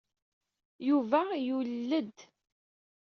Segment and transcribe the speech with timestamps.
[0.87, 2.17] Yuba yulel-d.